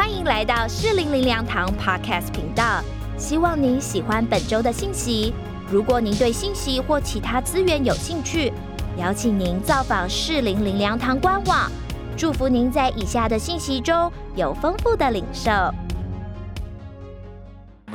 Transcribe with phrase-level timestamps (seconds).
[0.00, 2.80] 欢迎来到适龄灵粮堂 Podcast 频道。
[3.18, 5.34] 希望您喜欢本周的信息。
[5.70, 8.50] 如果您对信息或其他资源有兴趣，
[8.96, 11.70] 邀请您造访适龄灵粮堂官网。
[12.16, 15.50] 祝福您在以下的信息中有丰富的领受。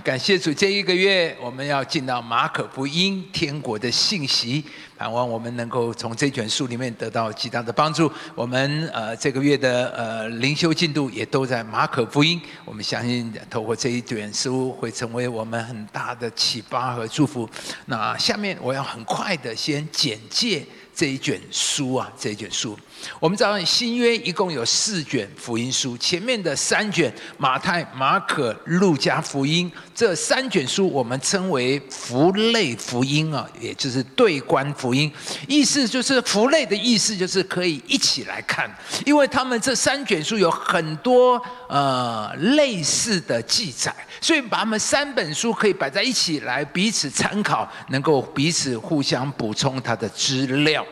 [0.06, 4.64] 感谢主，这一个月我们要进到马可福音天国的信息，
[4.96, 8.10] 盼望我们能够从这卷书里面得到极大的帮助。
[8.36, 17.50] 我们呃这个月的呃灵修进度也都在马可福音，我们相信透过这一卷书会成为我们很大的启发和祝福。
[17.88, 20.64] 那下面我要很快的先简介。
[20.98, 22.80] 这一卷书啊，这一卷书，
[23.20, 35.12] 我们知道新约一共有四卷福音书，前面的三卷马太、马可、路加福音，这三卷书我们称为福类福音啊，也就是对观福音，
[35.48, 38.70] 意思就是福类的意思就是可以一起来看，
[39.06, 50.86] 因为他们这三卷书有很多呃类似的记载，所以把他们三本书可以摆在一起来彼此参考，能够彼此互相补充它的资料。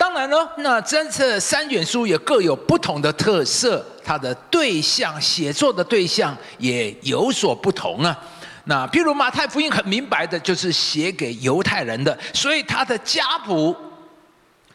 [0.00, 8.18] 当然了，那这这三卷书也各有不同的特色，它的对象写作的对象也有所不同啊。
[8.64, 13.76] 那譬如马太福音很明白的就是写给犹太人的，所以他的家谱，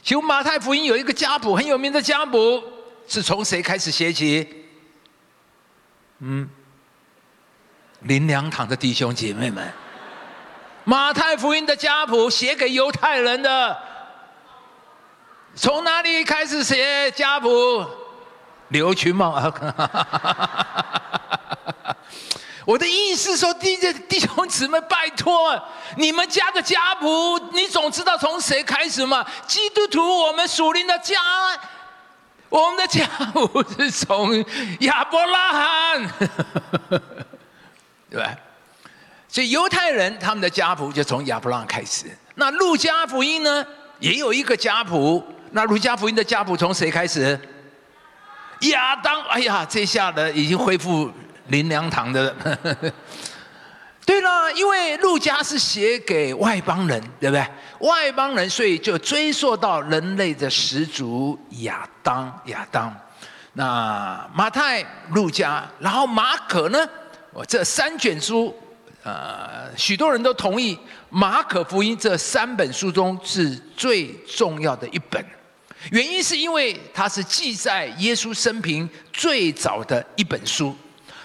[0.03, 2.61] 请问马太福音有一个家谱很有名的家谱，
[3.07, 4.47] 是从谁开始写起？
[6.19, 6.47] 嗯，
[8.01, 9.67] 林良堂的弟兄姐妹们，
[10.83, 13.75] 马太福音的家谱写给犹太人的。
[15.55, 17.85] 从哪里开始写家谱？
[18.69, 19.53] 刘群茂啊！
[22.65, 23.77] 我的意思说，弟
[24.09, 25.57] 弟兄姊妹，拜托，
[25.95, 29.25] 你们家的家谱，你总知道从谁开始嘛？
[29.47, 31.21] 基督徒，我们属灵的家，
[32.49, 34.43] 我们的家谱是从
[34.81, 36.11] 亚伯拉罕，
[38.11, 38.35] 对吧？
[39.29, 42.07] 所以犹太人他们的家谱就从亚伯拉罕开始。
[42.33, 43.65] 那路加福音呢，
[43.99, 45.25] 也有一个家谱。
[45.55, 47.39] 那儒家福音的家谱从谁开始？
[48.63, 51.09] 亚当，哎呀，这下的已经恢复
[51.47, 52.91] 林良堂的了。
[54.05, 57.47] 对了，因为路加是写给外邦人，对不对？
[57.79, 62.29] 外邦人，所以就追溯到人类的始祖亚当。
[62.47, 62.93] 亚当，
[63.53, 66.85] 那马太、路加，然后马可呢？
[67.31, 68.53] 我这三卷书。
[69.03, 70.77] 呃，许多人都同意，
[71.09, 75.23] 马可福音这三本书中是最重要的一本。
[75.91, 80.75] 原因是因为它是记载耶稣生平最早的一本书，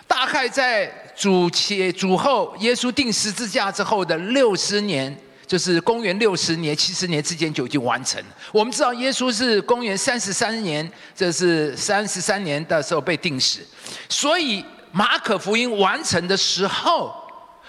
[0.07, 5.17] 大概在主前主后耶稣定十字架之后的六十年，
[5.47, 8.23] 就是公元六十年、七十年之间就已经完成。
[8.53, 13.61] 我们知道耶稣是公元三十三年，这是三十三年的时候被定死，
[14.09, 17.15] 所以马可福音完成的时候。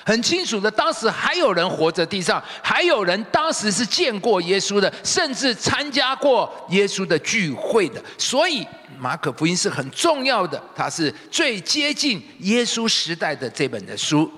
[0.05, 8.03] 很清楚的，当时还有人活在地上，还有人当时是见过耶稣的，甚至参加过耶稣的聚会的。
[8.17, 8.65] 所以
[8.97, 14.31] 马可福音是很重要的，它是最接近耶稣时代的这本的书。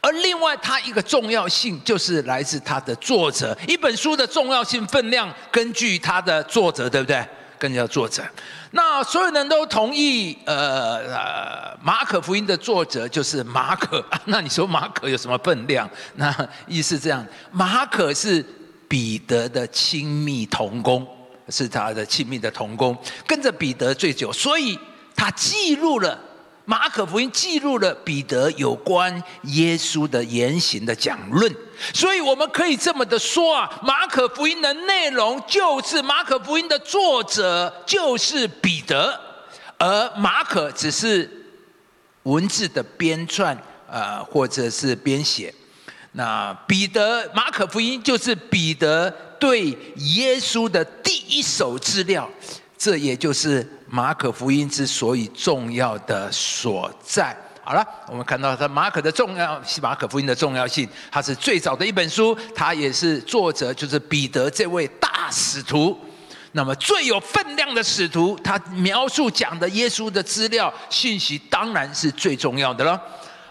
[0.00, 3.56] 而另外，它一个重要性就是来自它的作者。
[3.66, 7.24] 一本书的重要性分量，根据它的作者，对不对？
[7.62, 8.24] 更要作者。
[8.72, 14.04] 那所有人都同意，呃呃，马可福音的作者就是马可。
[14.26, 15.88] 那你说马可有什么分量？
[16.16, 16.34] 那
[16.66, 18.44] 意思这样，马可是
[18.88, 21.06] 彼得的亲密同工，
[21.50, 24.76] 是他的亲密的同工，跟着彼得最久，所以
[25.14, 26.18] 他记录了。
[26.64, 31.52] 马可福音记录了彼得有关耶稣的言行的讲论，
[31.92, 39.18] 所以我们可以这么的说啊，马可福音的内容就是马可福音的作者就是彼得，
[39.76, 41.28] 而马可只是
[42.22, 43.56] 文字的编撰
[43.90, 45.52] 啊，或者是编写。
[46.12, 52.30] 那彼得马可福音就是彼得对耶稣的第一手资料。
[52.82, 57.32] 这也就是马可福音之所以重要的所在。
[57.62, 65.96] 好了，我们看到它马可的重要，马可福音的重要性，它是最早的一本书，它也是作者就是彼得这位大使徒。
[66.50, 73.00] 那么最有分量的使徒，他描述讲的耶稣的资料信息，当然是最重要的了。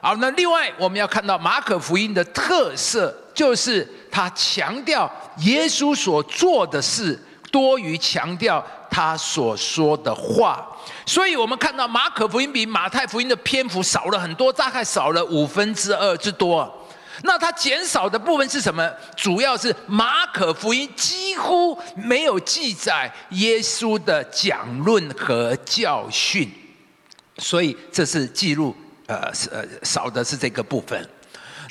[0.01, 7.17] 好，那另外我们要看到马可福音的特色，就是他强调耶稣所做的事
[7.49, 8.61] 多于强调。
[8.91, 10.67] 他所说的话，
[11.05, 16.69] 所以我们看到马可福音比马太福音的篇幅少了很多，大概少了五分之二之多。
[17.23, 18.91] 那它减少的部分是什么？
[19.15, 26.51] 主要是马可福音几乎没有记载耶稣的讲论和教训。
[27.37, 28.75] 所以这是记录，
[29.07, 31.09] 呃，呃少的是这个部分。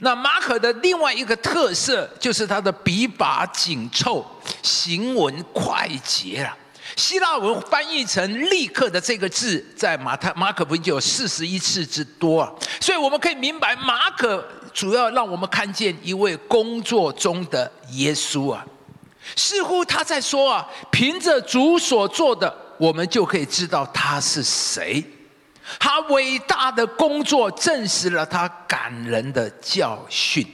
[0.00, 4.24] 那马可的另外一个特色就是他的笔法紧凑，
[4.62, 6.56] 行文快捷了。
[6.96, 12.52] 希腊文翻译成“立刻”的这个字，在马太、马可福音就有四十一次之多啊。
[12.80, 18.64] 所以我们可以明白，马可主要让我们看见一位工作中的耶稣啊，
[19.36, 25.04] 似乎他在说啊，凭着主所做的，我们就可以知道他是谁。
[25.78, 30.44] 他伟大的工作证实了他感人的教训。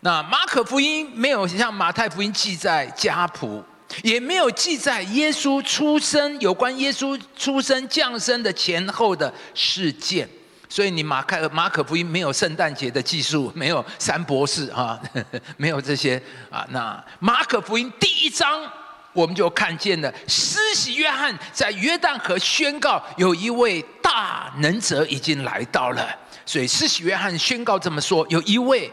[0.00, 3.62] 那马可福音没有像马太福音记载家谱，
[4.02, 10.28] 也没有记载耶稣出生有关耶稣出生降生的前后的事件。
[10.68, 15.00] 所以你马可马可福音没有圣诞节的技术，没有三博士啊，
[15.56, 16.66] 没有这些啊。
[16.70, 18.70] 那马可福音第一章。
[19.14, 26.16] 我们就看见了施洗约翰在约旦河宣告，有一位大能者已经来到了。
[26.46, 28.88] 所以施洗约翰宣告这么说：有一位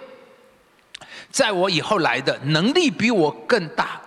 [1.30, 4.02] 在我以后来的，能力比我更大。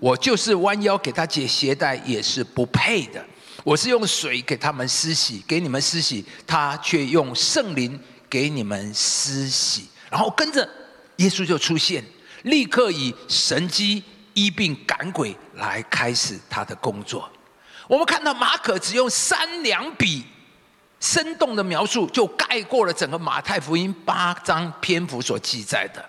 [0.00, 3.24] 我就是弯腰给他解鞋带也是不配的。
[3.62, 9.86] 我是用水给他们施洗，给你们施洗，他却用圣灵给你们施洗。
[10.10, 10.68] 然后跟着
[11.16, 12.02] 耶稣就出现，
[12.42, 14.02] 立刻以神机。
[14.32, 17.28] 医病赶鬼来开始他的工作。
[17.88, 20.24] 我们看到马可只用三两笔
[21.00, 26.02] 生动的描述，就盖过了整个马太福音八章篇幅所记载的。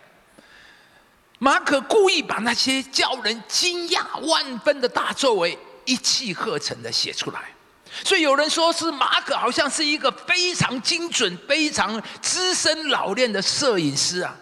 [1.43, 7.41] 马可故意把那些叫人惊讶万分的大作为一气呵成的写出来，
[8.03, 14.35] 所以有人说是马可好像是一个非常精准、非常资深老练的摄影师啊。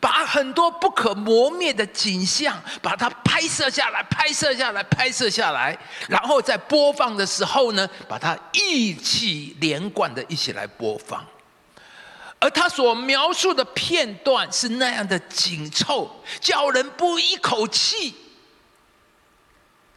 [0.00, 5.78] 把很多不可磨灭的景象，把它拍摄下来，拍摄下来，拍摄下来，
[6.08, 11.24] 然后在播放的时候呢，把它一气连贯的一起来播放。
[12.42, 16.10] 而他所描述的片段是那样的紧凑，
[16.40, 18.12] 叫人不一口气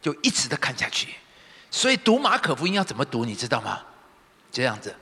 [0.00, 1.16] 就一直的看下去。
[1.72, 3.82] 所以读马可福音要怎么读，你知道吗？
[4.52, 4.94] 这样子。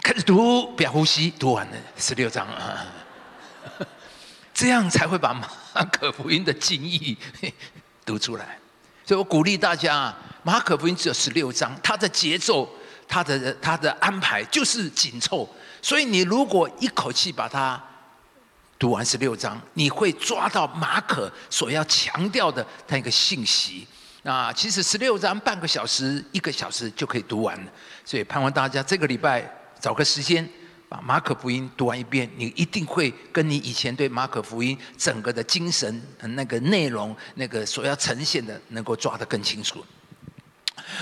[0.00, 2.86] 开始读，不要呼吸，读完了十六章啊，
[4.54, 5.48] 这样才会把马
[5.86, 7.18] 可福音的经义
[8.06, 8.60] 读出来。
[9.04, 12.72] 所以我鼓励大家，马可福音只有十六章，它的节奏、
[13.12, 15.46] 他的他的安排就是紧凑。
[15.82, 17.78] 所以你如果一口气把它
[18.78, 23.86] 读完十六章，你会抓到马可所要强调的那个信息。
[24.22, 27.70] 那其实十六章半个小时、一个小时就可以读完了。
[28.04, 29.58] 所以盼望大家这个礼拜。
[29.82, 30.48] 找个时间
[30.88, 39.84] 把马可福音读完一遍，你一定会跟你以前对马可福音整个的精神、那个内容、那个所要呈现的，能够抓得更清楚。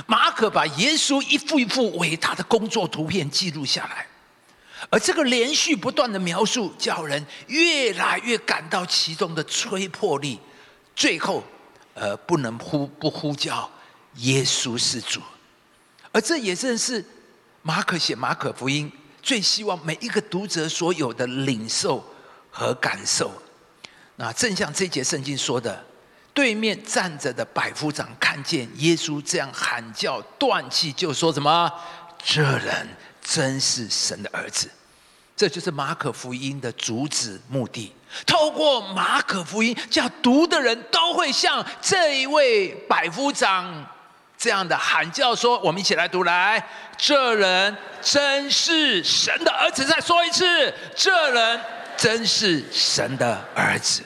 [0.06, 4.06] 马可把耶稣一幅一幅伟大的工作图片记录下来，
[4.90, 10.38] 而这个连续不断的描述，叫人越来越感到其中的催迫力。
[10.94, 11.42] 最后，
[11.94, 13.70] 呃，不能呼不呼叫
[14.16, 15.20] 耶稣是主，
[16.12, 17.04] 而这也正是。
[17.62, 18.90] 马可写马可福音，
[19.22, 22.02] 最希望每一个读者所有的领受
[22.50, 23.30] 和感受。
[24.16, 25.84] 那正像这节圣经说的，
[26.32, 31.70] 对面站着的百夫长看见耶稣这样喊叫断气，就说什么
[32.22, 32.88] ：“这人
[33.22, 34.70] 真是神的儿子。”
[35.36, 37.92] 这就是马可福音的主旨目的。
[38.26, 43.86] 透过马可福音，叫读的人都会像这一位百夫长。
[44.36, 51.60] 这样的喊叫说：“我们一起来读来，这人真是神的儿子。”再说一次，这人
[51.96, 54.02] 真是神的儿子。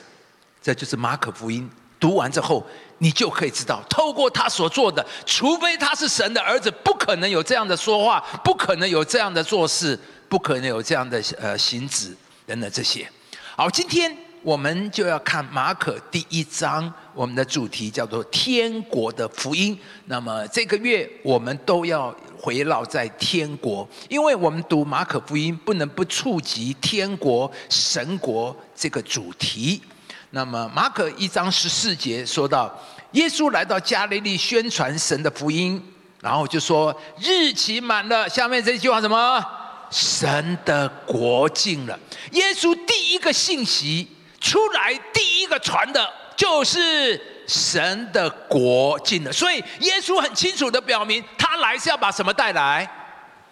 [0.60, 1.70] 这就是马可福音。
[2.04, 2.62] 读完之后，
[2.98, 12.14] 你就可以知道，透过他所做的，除非他是神的儿子，不可能有这样的说话，不可能有这样的做事，不可能有这样的呃行止
[12.46, 13.10] 等等这些。
[13.56, 14.14] 好，今天。
[14.44, 19.74] 我们就要看马可第一章，我们的主题叫做天国的福音。
[20.04, 29.80] 那么这个月我们都要围绕在天国，因为我们读马可福音不能不触及天国、神国这个主题。
[30.34, 32.68] 那么马可一章十四节说到，
[33.12, 35.80] 耶稣来到加利利宣传神的福音，
[36.20, 38.28] 然后就说日期满了。
[38.28, 39.40] 下面这句话什么？
[39.92, 41.96] 神的国境了。
[42.32, 44.08] 耶稣第一个信息。
[44.40, 52.86] 出来第一个传的就是神的国进了，所以耶稣很清楚的表明，他来是要把什么带来？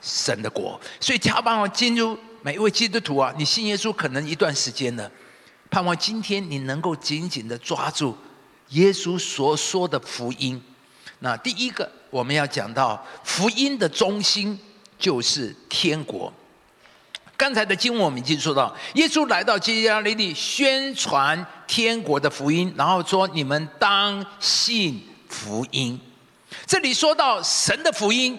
[0.02, 0.78] 神的国。
[1.00, 5.10] 所以，加帮我进入每一位基督徒啊，你信耶稣可能一段时间了，
[5.72, 8.14] 盼望今天你能够紧紧的抓住
[8.68, 10.62] 耶稣所说的福音，
[11.20, 14.58] 那第一个，我们要讲到福音的中心
[14.98, 16.30] 就是天国。
[17.38, 25.98] 刚才的经文我们已经说到，耶稣来到基加利利宣传天国的福音，然后说：“你们当信福音。”
[26.66, 28.38] 这里说到神的福音，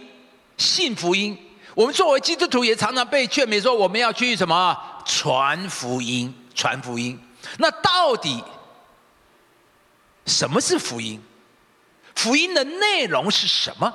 [0.58, 1.36] 信福音。
[1.74, 6.32] 我们作为基督徒也常常被劝勉说，我们要去什么传福音？
[6.56, 7.20] 传福音。
[7.58, 8.44] 那到底
[10.26, 11.22] 什么是福音？
[12.16, 13.94] 福音的内容是什么？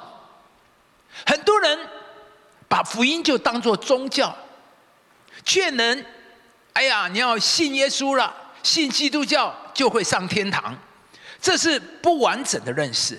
[1.27, 1.79] 很多人
[2.69, 4.37] 把福音就当做宗教。
[5.45, 6.05] 却能，
[6.73, 10.77] 哎呀，你要信耶稣了，信基督教就会上天堂，
[11.41, 13.19] 这是不完整的认识。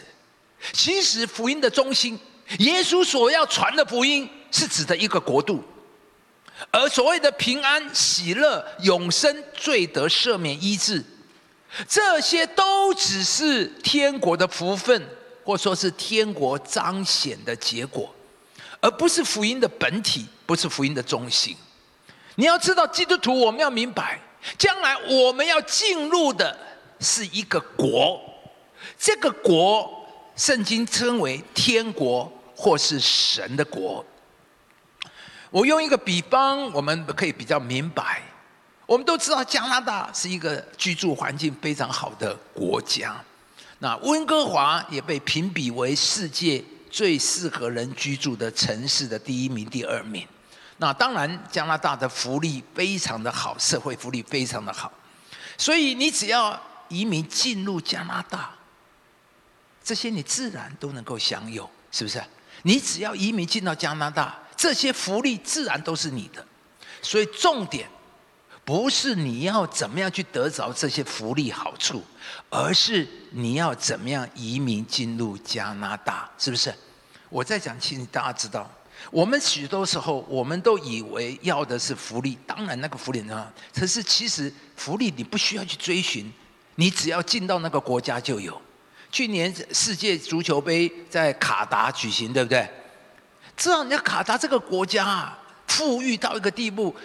[0.74, 2.20] 其实福音的中心，
[2.60, 5.64] 耶稣所要传的福音，是指的一个国度，
[6.72, 11.04] 而所谓的平安、喜乐、永生、罪得赦免、医治，
[11.88, 15.08] 这些都只是天国的福分，
[15.44, 18.14] 或说是天国彰显的结果，
[18.82, 21.56] 而不是福音的本体，不是福音的中心。
[22.36, 24.20] 你要知道，基督徒我们要明白，
[24.58, 26.58] 将来我们要进入的
[27.00, 28.22] 是一个国，
[28.98, 34.06] 这个国，圣经称为天国或是神的国。
[35.52, 38.22] 我用一个比方，我们可以比较明白。
[38.86, 43.16] 我们都知道，加拿大是一个居住环境非常好的国家，
[43.80, 50.28] 那温哥华也被评比为世界最适合人居住的城市的第一名、第二名。
[50.78, 54.92] 那当然，加拿大的福利非常的好，社会福利非常的好，
[55.58, 58.52] 所以你只要移民进入加拿大，
[59.84, 62.24] 这些你自然都能够享有，是不是？
[62.64, 66.46] 你只要移民进到加拿大，这些福利自然都是你的。
[67.02, 67.88] 所以重点
[68.66, 72.04] 不是你要怎么样去得着这些福利好处，
[72.50, 76.76] 而是你要怎么样移民进入加拿大，是不是？
[77.30, 78.70] 我在讲，请大家知道。
[79.12, 86.30] 我们许多时候，我们都以为要的是福利，当然那个福利呢，可是其实福利你不需要去追寻，
[86.76, 88.62] 你只要进到那个国家就有。
[89.10, 92.70] 去年世界足球杯在卡达举行，对不对？
[93.60, 95.38] 知道人家卡达这个国家啊，
[95.68, 96.96] 富裕到一个地步，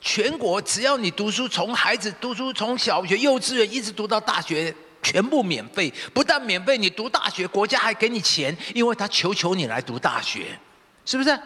[0.00, 5.92] 全国只要你读书，从孩子读书从小学、幼稚园一直读到大学，全部免费。
[6.14, 10.58] 不但免费，你读大学，国家还给你钱，因为他求求你来读大学。
[11.04, 11.38] 是不是？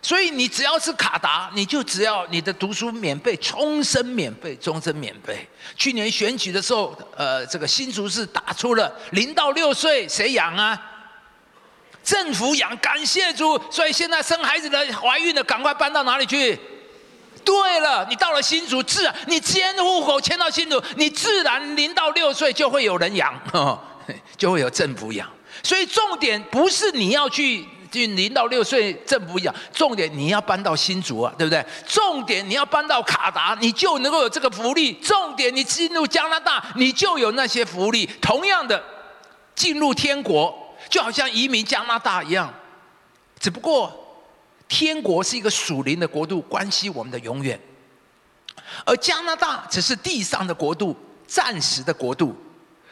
[0.00, 5.46] 所以你只要是卡达，你就只要你的读书免费，终身免费，终身免费。
[5.76, 10.88] 去年选举的时候，呃，这个新竹市打出了零到六岁谁养啊？
[12.02, 13.60] 政府养，感谢主。
[13.70, 16.58] 所以现在生孩子的、怀孕的，赶快搬到哪里去？
[17.44, 23.34] 对了，你到了新竹，自你迁户口迁到新竹，你自然零到六岁就会有人养，
[24.36, 25.28] 就会有政府养。
[25.62, 27.64] 所以重点不是你要去。
[27.92, 31.62] 去零到六岁政府养，重点你要搬到新竹啊，对不对？
[31.86, 34.94] 重点你要搬到卡达，你就能够有这个福利。
[34.94, 38.08] 重点你进入加拿大，你就有那些福利。
[38.22, 38.82] 同样的，
[39.54, 40.58] 进入天国
[40.92, 42.52] 就好像移民加拿大一样，
[43.40, 43.90] 只不过
[44.68, 47.56] 天国是一个属灵的国度，关系我们的永远；
[48.84, 50.94] 而加拿大只是地上的国度，
[51.26, 52.36] 暂时的国度。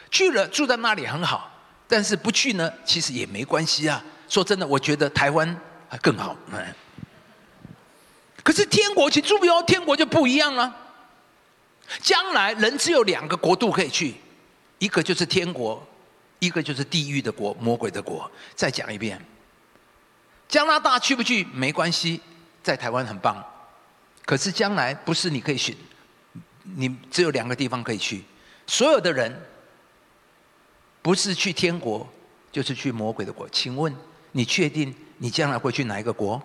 [0.09, 1.51] 去了住在那里很好，
[1.87, 4.03] 但是不去呢，其实也没关系啊。
[4.27, 5.55] 说真的，我觉得台湾
[5.87, 6.35] 还更好。
[8.41, 10.75] 可是天国去住不哦，天国就不一样了。
[12.01, 14.15] 将来人只有两个国度可以去，
[14.79, 15.85] 一个就是天国，
[16.41, 18.29] 一个就是地狱的国，魔鬼的国。
[18.55, 19.23] 再讲一遍，
[20.47, 22.19] 加拿大去不去没关系，
[22.63, 23.43] 在台湾很棒。
[24.25, 25.75] 可是将来不是你可以选，
[26.63, 28.23] 你只有两个地方可以去。
[28.65, 29.39] 所有的人
[31.03, 32.11] 不是去天国，
[32.51, 33.47] 就是去魔鬼的国。
[33.49, 33.95] 请问？
[34.33, 36.41] 你确定你将来会去哪一个国？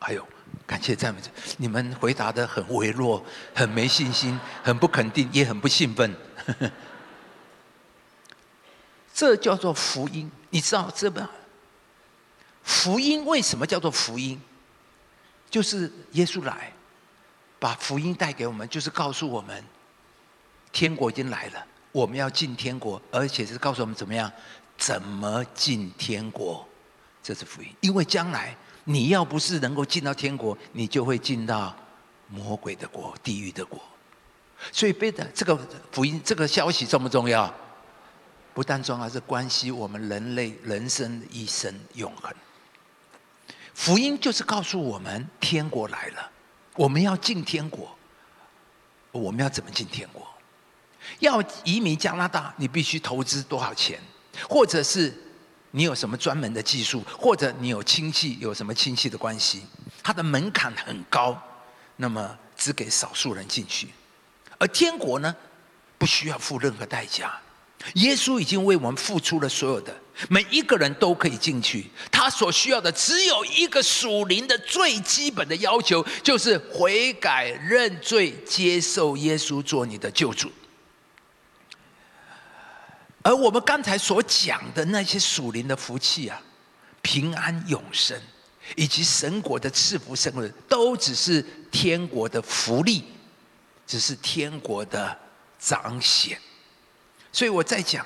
[0.00, 0.26] 哎呦，
[0.66, 6.16] 感谢赞美者，你们回答的很微弱，很没信心，很不肯定，也很不兴奋。
[9.18, 11.28] 这叫做福音，你知道这个
[12.62, 14.40] 福音为什么叫做福音？
[15.50, 16.72] 就是耶稣来，
[17.58, 19.64] 把福音带给我们，就是告诉我们，
[20.70, 24.30] 天国已经来了，我们要进天国，而且是告诉我们怎么样。
[24.76, 26.64] 怎么进天国？
[27.20, 27.68] 这是福音。
[27.80, 31.74] 因为将来你要不是能够进到天国，你就会进到
[32.28, 33.82] 魔鬼的国、地狱的国。
[34.70, 35.58] 所以，背的这个
[35.90, 37.52] 福音，这个消息重不重要？
[38.58, 42.34] 不但重要，是关系我们人类人生一生永恒。
[43.72, 46.28] 福音就是告诉我们，天国来了，
[46.74, 47.96] 我们要进天国。
[49.12, 50.26] 我们要怎么进天国？
[51.20, 54.00] 要移民加拿大，你必须投资多少钱？
[54.48, 55.16] 或者是
[55.70, 59.64] 你有什么专门的技术，或者你有亲戚有什么亲戚的关系，
[60.02, 61.40] 它的门槛很高，
[61.94, 63.90] 那么只给少数人进去。
[64.58, 65.32] 而天国呢，
[65.96, 67.40] 不需要付任何代价。
[67.94, 69.96] 耶稣已经为我们付出了所有的，
[70.28, 71.88] 每一个人都可以进去。
[72.10, 80.50] 他所需要的只有一个属灵的最基本的要求，就是悔改、认罪、接受耶稣做你的救主。
[83.22, 86.40] 而我们刚才所讲的那些属灵的福气啊，
[87.02, 88.20] 平安永生，
[88.74, 93.04] 以及神国的赐福生日，都只是天国的福利，
[93.86, 95.16] 只是天国的
[95.58, 96.40] 彰显。
[97.32, 98.04] 所以我在讲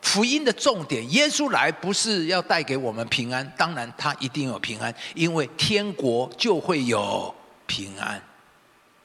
[0.00, 7.34] 福音的重点，耶稣来不是要带给我们平安，当然他一定有平安，因为天国就会有
[7.66, 8.22] 平安，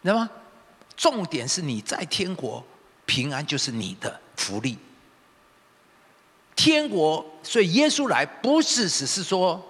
[0.01, 0.29] 那么？
[0.95, 2.65] 重点是你在天国，
[3.05, 4.75] 平安就是你的福利。
[6.55, 9.63] 天国，所以耶稣来不是只是说，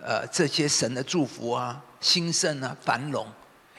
[0.00, 3.26] 呃，这些神的祝福啊、兴盛啊、繁荣，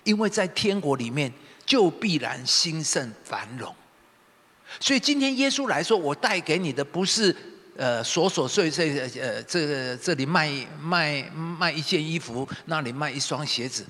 [0.03, 1.31] 因为在天国里面
[1.65, 3.73] 就必然兴盛繁荣。
[4.79, 7.35] 所以今天耶稣来说，我带给你的不是
[7.77, 10.51] 呃琐琐碎碎呃这个这里卖
[10.81, 13.85] 卖卖一件衣服，那里卖一双鞋子。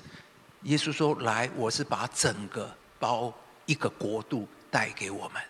[0.62, 3.32] 耶稣说：“来，我是把整个包
[3.66, 5.40] 一个国度带给我们。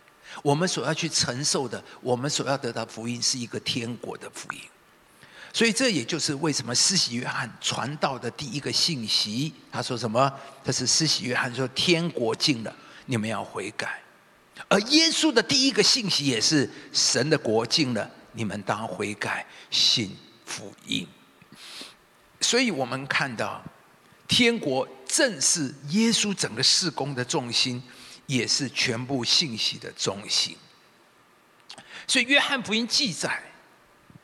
[0.42, 4.60] 我们所要去承受的，我们所要得到福音，是一个天国的福音。
[5.54, 10.30] 所以这也就是为什么施洗约翰传道的第一个信息，他说什么？
[10.62, 12.76] 他是施洗约翰说：天国近了，
[13.06, 13.98] 你们要悔改。”
[14.68, 21.06] 而耶稣的第一个信息也是神的国境了，你们当悔改信福音。
[22.40, 23.62] 所以我们看到，
[24.26, 27.82] 天国正是耶稣整个事工的重心，
[28.26, 30.56] 也是全部信息的中心。
[32.06, 33.42] 所以约翰福音记载。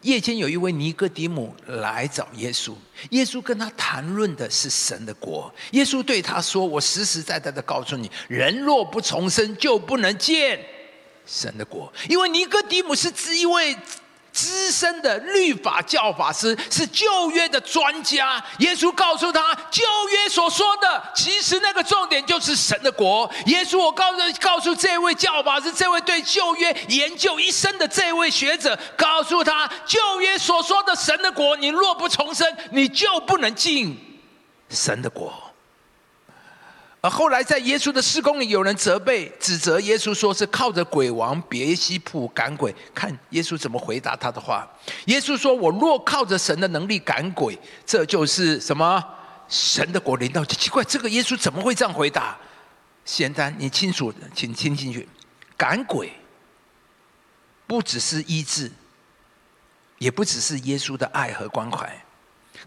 [0.02, 2.74] 夜间有一位尼哥底姆来找耶稣，
[3.10, 5.52] 耶稣跟他谈论的是神的国。
[5.72, 10.58] 耶稣对他说：“我实实在在的告诉你，人若不重生，就不能见
[11.24, 13.76] 神的国。”因为尼哥底姆是只一位。
[14.32, 18.42] 资深的律法教法师是旧约的专家。
[18.58, 23.30] 耶稣告诉他，旧约所说的，其实那个重点就是神的国。
[23.46, 33.98] 耶稣，我告诉告诉这位教法师，这位对旧约研究一生的这位学者，告诉他，旧约所说的神的国，你若不重生，你就不能进
[34.70, 35.51] 神的国。
[37.02, 42.72] 而后来，在耶稣的施工里，有人责备、指责耶稣，说是靠着鬼王别西卜赶鬼。
[42.94, 44.70] 看耶稣怎么回答他的话。
[45.06, 49.04] 耶稣说：“我若靠着神的能力赶鬼，这就是什么？
[49.48, 52.38] 神的国临到。”奇怪，这个耶稣怎么会这样回答？
[53.04, 55.08] 简单，你清楚，请听进去。
[55.56, 56.12] 赶鬼
[57.66, 58.70] 不只是医治，
[59.98, 62.04] 也不只是耶稣的爱和关怀，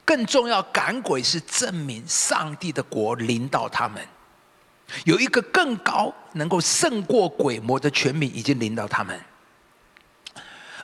[0.04, 4.06] 更重要，赶鬼是证明上帝的国临到他们。
[5.04, 9.20] 有一个更高、能够胜过鬼魔的权柄已经领导他们，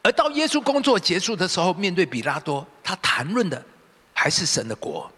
[0.02, 3.64] 而到耶稣工作结束的时候，面对比拉多，他谈论的
[4.14, 5.10] 还是神的国。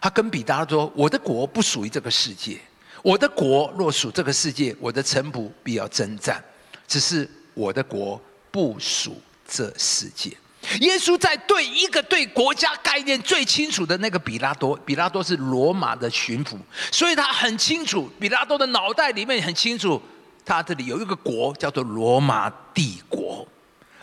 [0.00, 2.60] 他跟比拉多说：“我的国不属于这个世界，
[3.02, 6.44] 我的国若属这个世界，我的臣仆必要征战。
[6.86, 8.20] 只是我的国
[8.50, 9.18] 不属
[9.48, 10.36] 这世界。”
[10.80, 16.56] 耶稣在对一个对国家概念最清楚的那个比拉多，比拉多是罗马的巡抚，
[16.90, 20.00] 所以他很清楚，比拉多的脑袋里面很清楚，
[20.44, 23.46] 他这里有一个国叫做罗马帝国。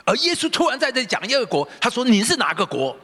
[0.03, 2.95] 而耶稣突然在这里讲一个国，他说你是哪个国？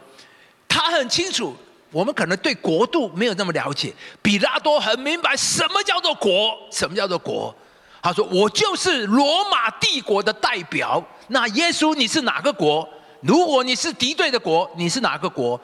[0.68, 1.56] 他很清楚，
[1.92, 7.56] 我们可能对国度没有那么了解，比拉多很明白什么叫做国，什么叫做国。
[8.02, 11.04] 他说我就是罗马帝国的代表。
[11.28, 12.88] 那耶稣你是哪个国？
[13.28, 15.60] 如果你是敌对的国，你是哪个国？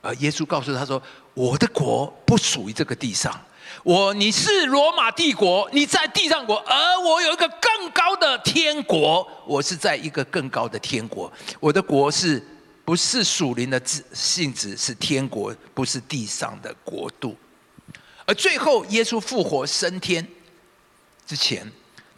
[0.00, 1.02] 而耶稣告诉他说
[1.34, 3.36] ：“我的国不属于这个地上，
[3.82, 11.30] 我你是罗马帝国，你在地上国，而我有一个更高的天国，我是在一个更高的天国。
[11.58, 12.40] 我的国是
[12.84, 14.76] 不是属灵的性质？
[14.76, 17.36] 是天国，不是地上的国度。
[18.24, 20.24] 而最后，耶稣复活升天
[21.26, 21.68] 之前。”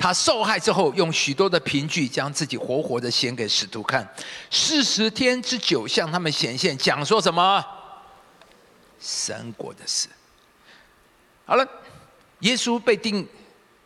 [0.01, 4.09] 他受害之后，用许多的凭据将自己活活的显给使徒看，
[4.51, 7.63] 四十天之久向他们显现，讲说什么？
[8.99, 10.09] 神国的事。
[11.45, 11.69] 好了，
[12.39, 13.29] 耶稣被钉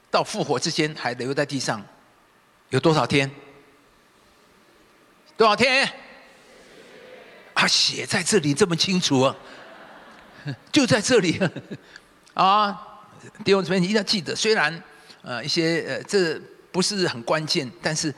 [0.08, 1.84] 到复活之间，还留在地上，
[2.68, 3.28] 有多少天？
[5.36, 5.92] 多少天？
[7.54, 9.36] 啊，写在这里这么清楚啊，
[10.70, 11.40] 就在这里
[12.34, 13.00] 啊！
[13.44, 14.80] 弟兄姊妹，你一定要记得，虽然。
[15.24, 16.38] 呃，一些呃，这
[16.70, 18.14] 不是很关键，但是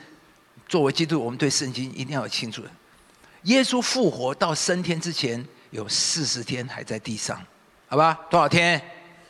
[0.67, 2.69] 作为基督，我们对圣经一定要清楚的。
[3.43, 7.41] 耶稣复活到升天之前，有四十天还在地上，
[7.87, 8.19] 好吧？
[8.29, 8.81] 多少天？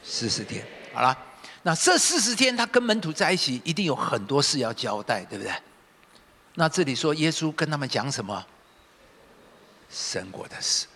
[0.04, 0.66] 四十天。
[0.92, 1.16] 好了，
[1.62, 5.54] 那这四十天他跟门徒在一起，一定有很多事要交代，对不对？
[6.56, 8.44] 那这里说耶稣跟他们讲什么？
[9.92, 10.88] 神国的事。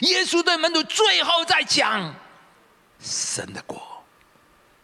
[0.00, 2.12] 耶稣对门徒最后再讲
[3.00, 3.97] 神的国。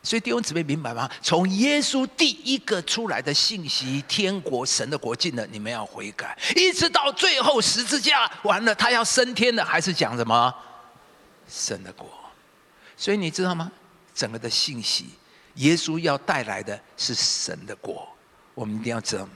[0.05, 1.11] 所以弟兄姊妹明白吗？
[1.23, 10.55] 从耶稣第一个出来的信息，天国、神的国境了，你们要悔改，一直到最后十字架完了，他要升天了，还是讲什么
[11.49, 12.07] 神的国？
[12.97, 13.73] 所以你知道吗？
[14.14, 15.07] 整个的信息，
[15.55, 18.07] 耶稣要带来的是神的国，
[18.55, 19.27] 我们一定要知道。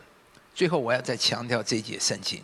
[0.54, 2.42] 最后我要再强调这一节圣经：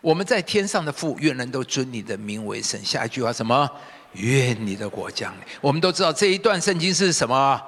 [0.00, 2.82] 我们在天上的父，愿人都尊你的名为神。
[2.84, 3.68] 下一句话什么？
[4.12, 5.40] 愿你的国降临。
[5.60, 7.60] 我们都知道这一段圣经是什么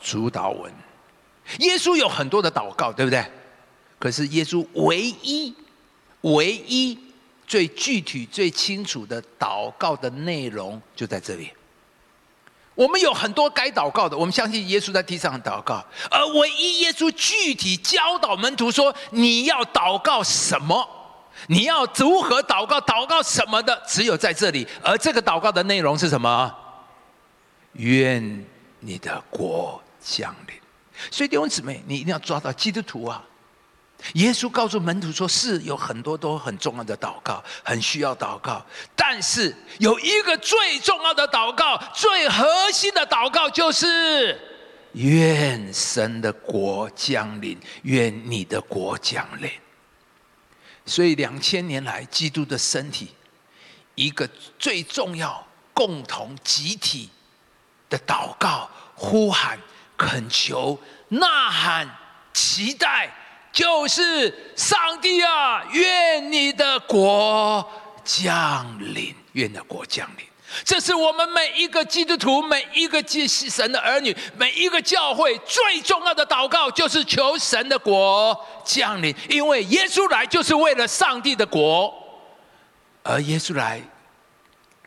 [0.00, 0.72] 主导文。
[1.58, 3.24] 耶稣有很多的祷告，对不对？
[3.98, 5.54] 可是耶稣唯一、
[6.22, 6.98] 唯一
[7.46, 11.50] 最具体、最清楚的祷告的内容就在这里。
[12.74, 20.86] 我们有很多该祷告的，我们相信耶稣在地上祷告，而唯一耶稣具体教导门徒说你要祷告什么。
[21.46, 22.80] 你要如何祷告？
[22.80, 23.82] 祷告什么的？
[23.86, 24.66] 只有在这里。
[24.82, 26.54] 而这个祷告的内容是什么？
[27.72, 28.44] 愿
[28.80, 30.56] 你的国降临。
[31.10, 33.22] 所以弟兄姊妹，你一定要抓到基督徒啊！
[34.14, 38.64] 耶稣告诉门徒说：“是有很多都很重要的祷告，很需要祷告。
[38.94, 44.38] 但是有一个最重要的祷告，最核心的祷告，就是
[44.92, 49.50] 愿神的国降临，愿你的国降临。”
[50.86, 53.12] 所以两千年来，基督的身体
[53.96, 55.44] 一个最重要、
[55.74, 57.10] 共同、集体
[57.90, 59.58] 的祷告、呼喊、
[59.96, 61.90] 恳求、呐喊、
[62.32, 63.12] 期待，
[63.52, 67.68] 就是上帝啊，愿你的国
[68.04, 70.24] 降临，愿的国降临。
[70.64, 79.14] 这是我们每一个基督徒、每一个祭神的儿女、每一个教会最重要的祷告，就是求神的国降临。
[79.28, 81.92] 因为耶稣来就是为了上帝的国，
[83.02, 83.82] 而耶稣来，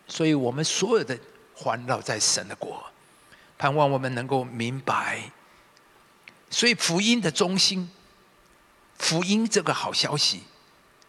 [0.07, 1.17] 所以我们所有的
[1.53, 2.81] 环绕在神的国，
[3.57, 5.21] 盼望我们能够明白。
[6.49, 7.89] 所以福音的中心，
[8.97, 10.43] 福音这个好消息，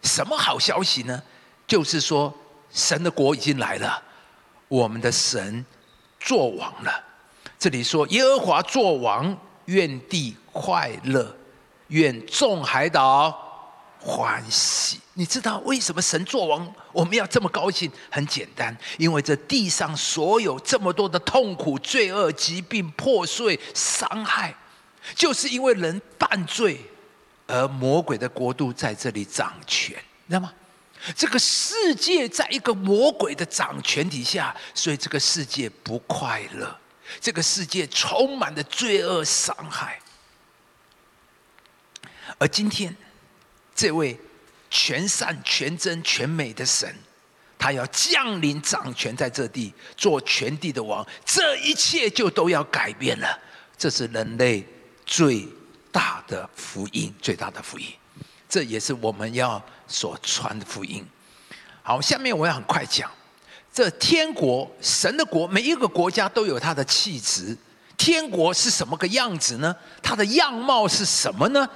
[0.03, 1.23] 什么好消息呢？
[1.65, 2.33] 就是说
[2.71, 4.03] 神的国已经来了。
[4.71, 5.65] 我们的神
[6.17, 7.03] 做王了。
[7.59, 11.35] 这里说耶和华做王，愿地快乐，
[11.87, 13.37] 愿众海岛
[13.99, 14.97] 欢喜。
[15.15, 17.91] 你知道为什么神做王我们要这么高兴？
[18.09, 24.55] 很简单，因为这地上所有这么多的痛苦、罪恶、疾病、破碎、伤害，
[25.13, 26.79] 就是因为人犯罪，
[27.45, 29.97] 而魔鬼的国度在这里掌权，
[30.29, 30.53] 知道吗？
[31.15, 36.79] 这个世界在一个魔鬼的掌权底下，所以这个世界不快乐，
[37.19, 39.99] 这个世界充满了罪恶伤害。
[42.37, 42.95] 而今天，
[43.75, 44.17] 这位
[44.69, 46.95] 全善、全真、全美的神，
[47.57, 53.39] 他要降临掌权在这地，做全地的王，这一切就都要改变了。
[53.77, 54.65] 这是人类
[55.05, 55.47] 最
[55.91, 57.87] 大的福音，最大的福音。
[58.51, 59.59] 这也是我们要。
[59.93, 61.05] 所传的福音，
[61.83, 63.11] 好，下面我要很快讲，
[63.73, 67.57] 这天国神的国，每一个国家都有它的气质。
[67.97, 69.75] 天国是什么个样子呢？
[70.01, 71.67] 它的样貌是什么呢？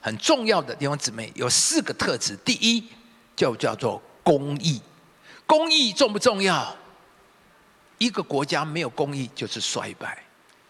[0.00, 2.36] 很重要的地方姊妹有四个特质。
[2.44, 2.84] 第一，
[3.34, 4.80] 就叫做公义。
[5.46, 6.76] 公义重不重要？
[7.98, 10.22] 一个国家没有公义就是衰败。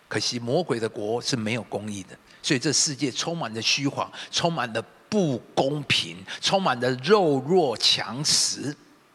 [0.09, 4.83] 可惜魔鬼的国是没有公义的，所以这世界充满着虚谎，充满了。
[5.15, 8.75] 不公平，充满了肉弱强食，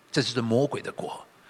[0.10, 1.10] 这就是魔鬼的国；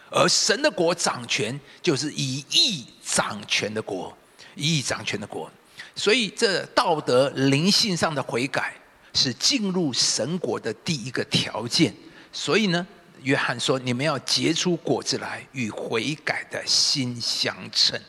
[0.09, 4.11] 而神的国掌权，就是以义掌权的国，
[4.55, 5.47] 以义掌权的国。
[5.93, 8.73] 所以，这道德灵性上的悔改
[9.13, 11.93] 是进入神国的第一个条件。
[12.33, 12.87] 所以呢，
[13.21, 18.01] 约翰说：“你们要结出果子来，与悔改的心相称。”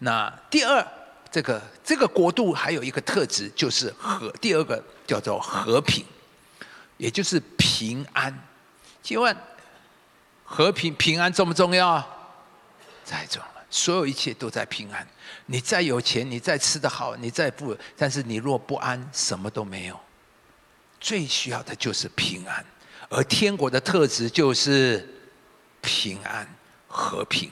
[0.00, 0.84] 那第二。
[1.30, 6.04] 这个这个国度还有一个特质，就是和第二个叫做和平，
[6.96, 8.36] 也就是平安。
[9.02, 9.36] 请问
[10.44, 11.98] 和平平安重不重要？
[13.06, 15.06] 太重了，所有一切都在平安。
[15.46, 20.00] 你再有钱，你再吃得好，你再富，但是你若不安，什么都没有。
[21.00, 22.64] 最需要的就是平安，
[23.10, 25.06] 而天国的特质就是
[25.82, 26.48] 平安、
[26.88, 27.50] 和平、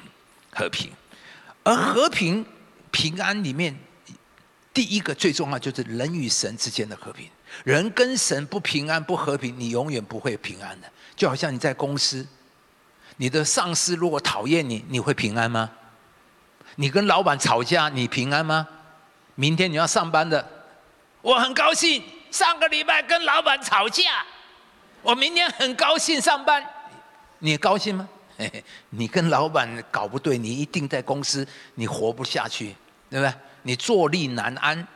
[0.52, 0.90] 和平，
[1.64, 2.46] 而和平。
[2.94, 3.74] 平安里面，
[4.74, 7.28] 第一个最重要就是人与神之间的和平。
[7.64, 10.90] 人跟神不平安、不和平，你永远不会平安的。
[11.14, 12.26] 就好像你在公司，
[13.18, 15.70] 你的上司如果讨厌你，你会平安吗？
[16.76, 18.66] 你跟老板吵架，你平安吗？
[19.34, 20.46] 明天你要上班的，
[21.20, 22.02] 我很高兴。
[22.30, 24.24] 上个礼拜跟老板吵架，
[25.02, 26.64] 我明天很高兴上班，
[27.40, 28.08] 你高兴吗？
[28.88, 32.74] 你跟老板搞不对，你一定在公司你活不下去，
[33.10, 33.34] 对不对？
[33.62, 34.86] 你坐立难安。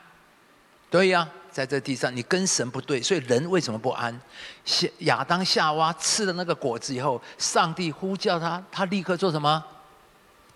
[0.89, 4.19] 对呀，在这地上你跟神不对，所以人为什么不安？
[4.65, 9.63] 夏亚当夏娃吃了那个果子以后，上帝呼叫他，他立刻做什么？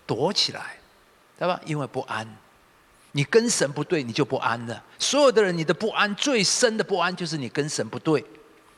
[0.07, 0.77] 躲起来，
[1.37, 1.59] 对吧？
[1.65, 2.27] 因为不安。
[3.13, 4.83] 你跟神不对，你就不安了。
[4.97, 8.23] 所有的人，你的不安最深的不安就是你跟神不对。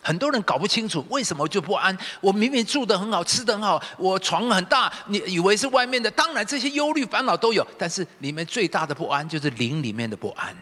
[0.04, 1.98] 很多人搞不清楚为什么就不安。
[2.20, 6.12] 我明明住得很好，吃得很好，我床很大，你以为是外面的？
[6.12, 10.56] 当然这些忧虑烦恼都有，但是里面最大的不安就是灵里面的不安，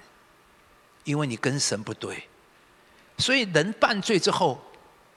[1.03, 2.23] 因为你跟神不对。
[3.17, 4.61] 所以人犯罪之后，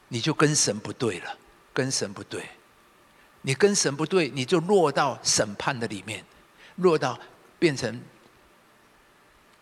[0.08, 1.37] 你就跟神不对了，
[1.72, 2.42] 跟神不对。
[3.42, 6.24] 你跟神不对，你就落到审判的里面，
[6.76, 7.18] 落到
[7.58, 8.00] 变成。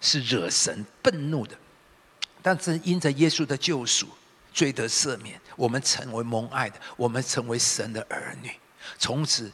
[0.04, 1.56] 是惹神愤怒的，
[2.42, 4.08] 但是因着耶稣的救赎，
[4.52, 8.52] 罪得赦免，我们成为蒙爱的，我们成为神的儿女。
[8.98, 9.50] 从此，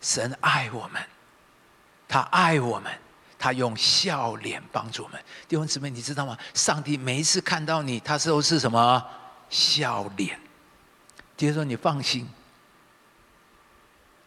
[0.00, 1.02] 神爱我们，
[2.06, 2.92] 他爱我们，
[3.38, 5.22] 他用笑脸帮助我们。
[5.48, 6.38] 弟兄姊妹，你知道吗？
[6.52, 9.04] 上帝每一次看到你，他都是什么
[9.48, 10.38] 笑脸？
[11.36, 12.28] 弟兄说：“你放心，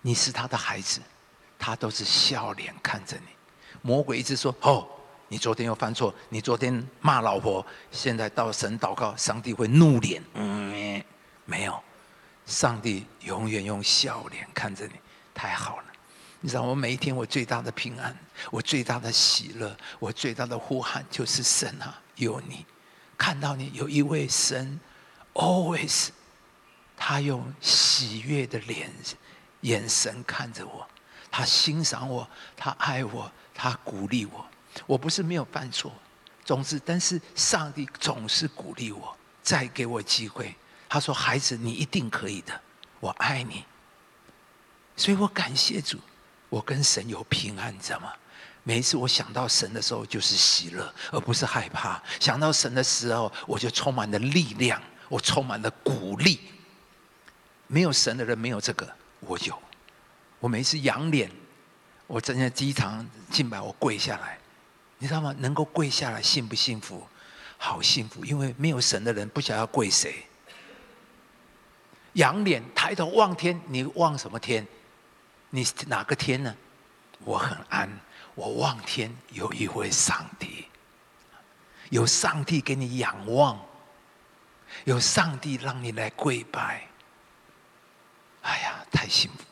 [0.02, 1.00] 你是他的孩子，
[1.58, 3.28] 他都是笑脸看着你。”
[3.82, 4.86] 魔鬼一直说：“哦，
[5.30, 11.04] 你昨天又犯错，你昨天骂老婆，现在到神祷告，上帝会怒脸。”嗯，
[11.46, 11.84] 没有，
[12.46, 14.94] 上帝永远用笑脸看着你，
[15.34, 15.84] 太好了。
[16.40, 18.16] 你知道，我每一天我最大的平安，
[18.52, 22.66] 我最大的喜乐，我最大的呼喊就是神啊，有你，
[23.18, 24.80] 看到你有一位神
[25.34, 26.10] ，always，
[26.96, 28.90] 他用喜悦的脸
[29.62, 30.88] 眼神看着我，
[31.30, 33.32] 他欣赏我，他爱我。
[33.60, 34.46] 他鼓励我，
[34.86, 35.92] 我不是没有犯错，
[36.46, 40.56] 总之，但是上帝总是鼓励我，再给我机会。
[40.88, 42.62] 他说：“孩子，你一定可以的，
[43.00, 43.66] 我爱你。”
[44.96, 46.00] 所以我感谢主，
[46.50, 48.14] 我跟神有平安，你知道吗？
[48.64, 52.02] 每一次我想到神的时候，就是喜乐，而不是害怕。
[52.20, 56.40] 想到神的时候，我就充满了力量，我充满了鼓励。
[57.68, 59.58] 没有神的人没有这个，我有。
[60.40, 61.32] 我每一次仰脸。
[62.08, 64.37] 我站在机场敬拜，我跪下来，
[65.00, 65.36] 你知道吗？
[65.40, 67.08] 能够跪下来，幸不幸福？
[67.58, 70.24] 好幸福，因为没有神的人不想要跪谁。
[72.14, 74.66] 仰脸抬头望天，你望什么天？
[75.50, 76.56] 你哪个天呢？
[77.20, 77.90] 我很安，
[78.36, 80.68] 我望天，有一位上帝，
[81.90, 83.60] 有上帝给你仰望，
[84.86, 86.88] 有上帝让你来跪拜。
[88.42, 89.44] 哎呀，太幸福。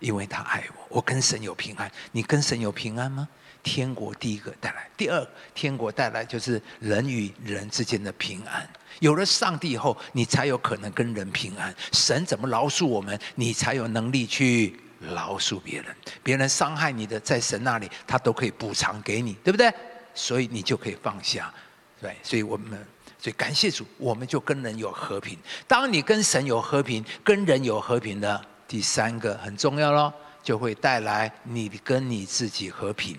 [0.00, 1.90] 因为他爱我，我跟神有平安。
[2.12, 3.26] 你跟神有平安吗？
[3.64, 8.68] 天国第一个带来，第二天国带来就是人与人之间的平安。
[9.00, 11.74] 有了上帝以后，你才有可能跟人平安。
[11.90, 15.96] 神怎么饶恕我们，你才有能力去饶恕别人。
[16.22, 19.72] 别人伤害你的，在神那里，他都可以补偿给你，对不对？
[20.14, 21.52] 所以你就可以放下，
[22.00, 22.14] 对。
[22.22, 22.78] 所以我们，
[23.18, 25.36] 所以感谢主，我们就跟人有和平。
[25.66, 28.40] 当你跟神有和平，跟人有和平的。
[28.66, 33.18] 第三个很重要咯，就会带来你跟你自己和平。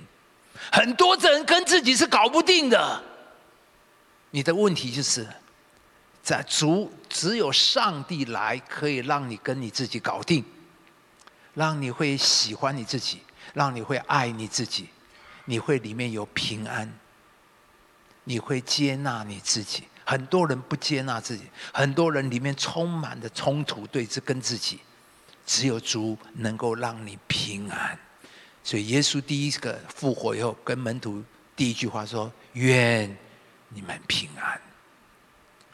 [0.72, 3.04] 很多人跟自己是搞不定的。
[4.32, 5.28] 你的问题就是，
[6.22, 10.44] 在主只有上帝来可以让你跟你自己搞定，
[11.54, 13.22] 让你会喜欢你自己，
[13.54, 14.90] 让你会爱你自己，
[15.46, 16.92] 你会里面有平安，
[18.24, 19.84] 你会接纳你自己。
[20.04, 24.80] 很多人不接纳自己，很多人里面充满的冲突对峙跟自己。
[25.48, 28.00] 只有主能够让你平安，
[28.66, 31.24] 所以耶稣第一个复活以后，跟门徒
[31.56, 33.16] 第一句话说：“愿
[33.70, 34.60] 你们平安。”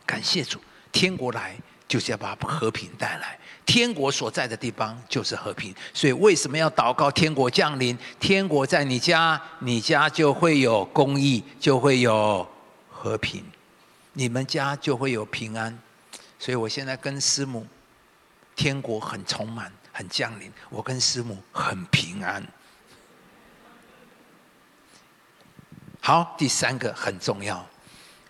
[0.06, 0.60] 感谢主，
[0.92, 1.56] 天国来
[1.88, 5.74] 就是要把和平带来，天国所在的地方就是和平。
[5.94, 7.98] 所以为什么要祷告天国降临？
[8.20, 12.46] 天国在你家，你家就会有公义，就会有
[12.90, 13.44] 和平，
[14.14, 15.76] 你们家就会有平安。
[16.38, 17.66] 所以我现在跟师母。
[18.54, 20.52] 天国很充满，很降临。
[20.70, 22.46] 我跟师母很平安。
[26.04, 27.64] 好，第三个很重要，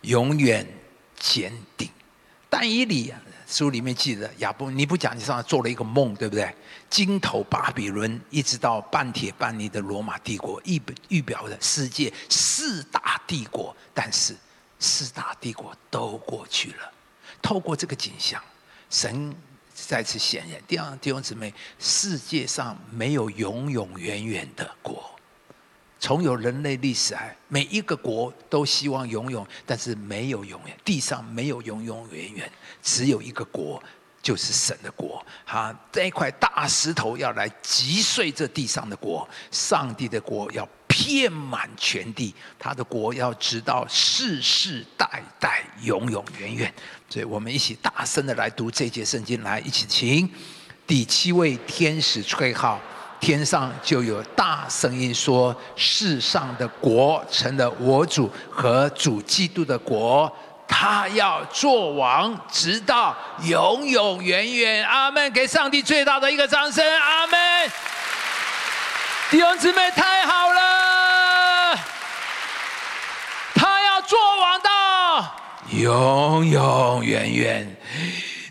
[0.01, 0.67] 永远
[1.17, 1.89] 坚定。
[2.49, 3.13] 但以理
[3.47, 6.53] 书里面记得亚伯，你不讲，你上做了一个梦，对不对？
[6.89, 13.73] 金头巴比伦，一直到半铁半泥的罗马帝国，预预表的世界四大帝国。
[13.93, 14.35] 但是
[14.77, 16.91] 四大帝国都过去了。
[17.41, 18.43] 透过这个景象，
[18.89, 19.33] 神
[19.73, 20.61] 再次显现。
[20.67, 25.10] 第二弟兄姊妹，世界上没有永永远远的国。
[26.01, 30.75] 从有人类历史来，每一个国都希望永永，但是没有永远。
[30.83, 33.81] 地上没有永永远远，只有一个国，
[34.19, 35.23] 就是神的国。
[35.45, 46.73] 哈，这一块大石头要来击碎这地上的国，上帝的国要遍满全地，他的国要直到世世代代，永永远远。
[47.09, 50.27] 所以我们一起大声的来读这节圣经，来一起请
[50.87, 52.81] 第七位天使吹号。
[53.21, 60.29] 天上就有大声音说：“世上的国成了我主和主基督的国，
[60.67, 65.31] 他要做王，直到永永远远。”阿门！
[65.31, 66.83] 给上帝最大的一个掌声！
[66.99, 67.71] 阿门！
[69.29, 71.77] 弟兄姊妹，太好了！
[73.53, 75.35] 他要做王到
[75.69, 77.77] 永永远远。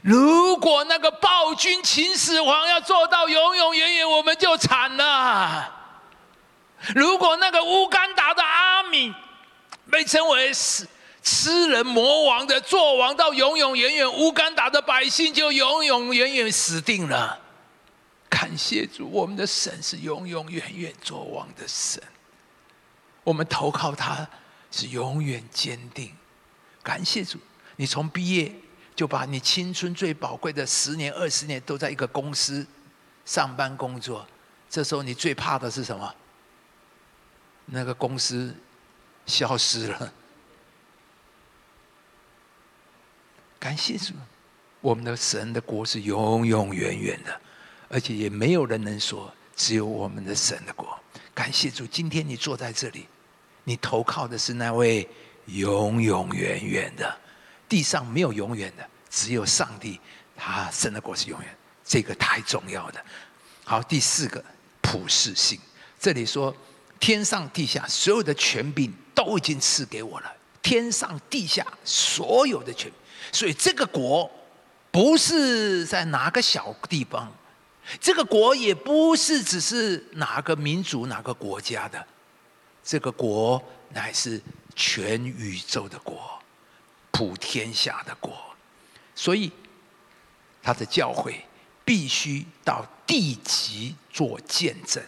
[0.03, 5.71] 如果那个暴君秦始皇要做到永永远远，我们就惨了。
[6.95, 9.15] 如果那个乌干达的阿敏
[9.91, 10.89] 被称为是
[11.23, 17.39] 吃人魔王的做王到永永远远，乌干达的百姓就永永远远死定了。
[18.31, 22.03] 感谢主，我们的神是永永远远做王的神，
[23.23, 24.27] 我们投靠他
[24.71, 26.17] 是永远坚定。
[26.83, 27.39] 感谢主，
[27.77, 28.51] 你从毕业。
[29.01, 32.67] 就把你青春最宝贵的十年、二十年都在一个公司
[33.25, 34.27] 上班工作，
[34.69, 36.15] 这时候你最怕的是什么？
[37.65, 38.55] 那个公司
[39.25, 40.13] 消失了。
[43.59, 44.13] 感谢主，
[44.83, 47.41] 我们的神的国是永永远远的，
[47.89, 50.95] 而且也没有人能说只有我们的神的国。
[51.33, 53.09] 感谢主，今天你坐在这里，
[53.65, 55.09] 你投靠的是那位
[55.47, 57.19] 永永远远的。
[57.71, 60.01] 地上没有永远的，只有上帝，
[60.37, 62.95] 他生的果是永远，这个太重要了。
[63.65, 64.45] 好，第四个
[64.81, 65.57] 普世性，
[66.01, 66.53] 这里说
[66.99, 72.91] 天上地下所有的权柄都已经赐给我了，天上地下所有的权，
[73.31, 74.29] 所以这个国
[74.91, 77.33] 不是在哪个小地方，
[78.01, 82.05] 这个国也不是只是哪个民族哪个国家的，
[82.83, 84.43] 这个国乃是
[84.75, 86.40] 全宇宙的国。
[87.11, 88.33] 普天下的国，
[89.15, 89.51] 所以
[90.63, 91.45] 他的教会
[91.85, 95.03] 必须到地极做见证，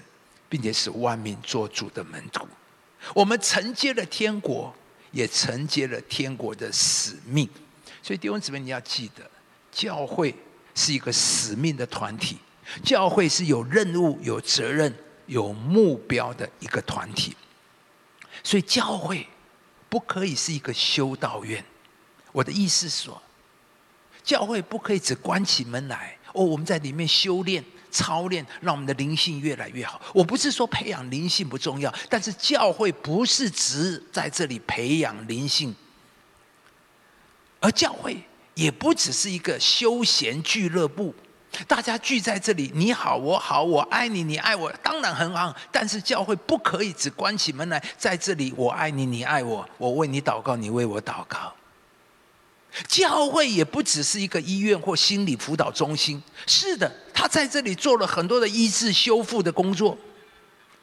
[0.48, 2.46] 并且使万民做主的门徒。
[3.14, 4.74] 我们承接了天国，
[5.10, 7.48] 也承接了天国的使命。
[8.02, 9.28] 所以弟兄姊妹，你要记得，
[9.70, 10.34] 教会
[10.74, 12.38] 是一个使命的团体，
[12.84, 14.92] 教会是有任务、有责任、
[15.26, 17.36] 有目标的一个团体。
[18.42, 19.26] 所以教会
[19.88, 21.64] 不可以是一个修道院。
[22.32, 23.22] 我的意思是说，
[24.24, 30.00] 教会不可以只关起门来哦，我们在里面修炼、操练，让我们的灵性越来越好。
[30.14, 35.74] 我不是说培养灵性不重要，但是教会不是只在这里培养灵性，
[37.60, 38.22] 而教会
[38.54, 41.14] 也不只是一个休闲俱乐部，
[41.68, 45.54] 大家聚在这里，你好我好，我爱你你爱我，当然很好。
[45.70, 51.52] 但是教会不可以只关起门来，在这里我爱你你爱我，我为你祷告，你为我祷告。
[52.88, 59.96] 教会也不只是一个医院或心理辅导中心，是的，他在这里做了很多的医治修复的工作。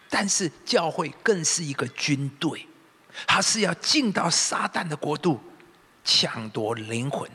[0.10, 2.66] 但是教会更是一个军队，
[3.28, 5.40] 他是要进到撒旦的国度，
[6.04, 7.30] 抢夺灵魂，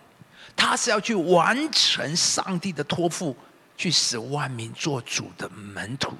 [0.56, 3.36] 他是要去完成上帝的托付，
[3.76, 6.12] 去使万民做主的门徒。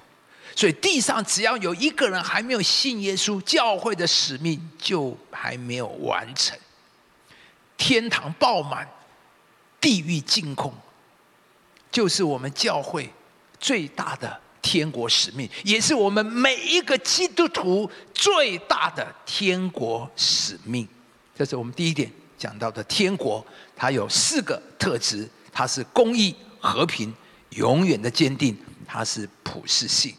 [0.54, 6.56] 所以地上只要有一个人还没有信耶稣，教会的使命就还没有完成。
[7.76, 8.88] 天堂爆满，
[9.80, 10.72] 地狱净空，
[11.90, 13.12] 就是我们教会
[13.58, 20.88] 最大的天国使命，也是我们每一个基督徒最大的天国使命。
[21.36, 23.44] 这是我们第一点讲到的天国，
[23.74, 27.12] 它有四个特质：它是公义、和平、
[27.50, 30.14] 永远的坚定，它是普世性。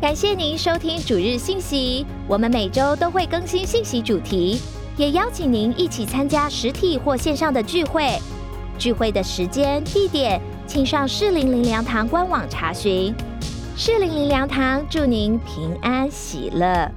[0.00, 4.60] 感谢您收听主日信息，我们每周都会更新信息主题。
[5.00, 8.18] 也邀请您一起参加实体或线上的聚会。
[8.78, 13.14] 聚会的时间、地点，请上适龄灵粮堂官网查询。
[13.78, 16.92] 适龄灵粮堂祝您平安喜乐。